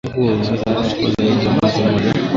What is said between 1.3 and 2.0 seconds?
ya mwezi